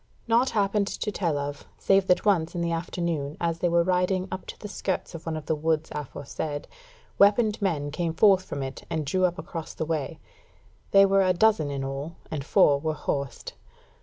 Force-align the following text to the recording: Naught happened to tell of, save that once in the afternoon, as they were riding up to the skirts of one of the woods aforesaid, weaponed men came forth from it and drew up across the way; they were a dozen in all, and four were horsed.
Naught 0.27 0.49
happened 0.49 0.87
to 0.87 1.11
tell 1.11 1.37
of, 1.37 1.67
save 1.77 2.07
that 2.07 2.25
once 2.25 2.55
in 2.55 2.61
the 2.61 2.71
afternoon, 2.71 3.37
as 3.39 3.59
they 3.59 3.69
were 3.69 3.83
riding 3.83 4.27
up 4.31 4.47
to 4.47 4.57
the 4.57 4.67
skirts 4.67 5.13
of 5.13 5.27
one 5.27 5.37
of 5.37 5.45
the 5.45 5.53
woods 5.53 5.89
aforesaid, 5.91 6.67
weaponed 7.19 7.61
men 7.61 7.91
came 7.91 8.15
forth 8.15 8.43
from 8.43 8.63
it 8.63 8.83
and 8.89 9.05
drew 9.05 9.25
up 9.25 9.37
across 9.37 9.75
the 9.75 9.85
way; 9.85 10.17
they 10.89 11.05
were 11.05 11.21
a 11.21 11.33
dozen 11.33 11.69
in 11.69 11.83
all, 11.83 12.15
and 12.31 12.43
four 12.43 12.79
were 12.79 12.95
horsed. 12.95 13.53